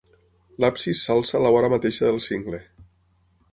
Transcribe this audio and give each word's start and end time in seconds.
L'absis 0.63 1.03
s'alça 1.09 1.37
a 1.39 1.43
la 1.45 1.53
vora 1.57 1.71
mateixa 1.75 2.09
del 2.09 2.19
cingle. 2.31 2.63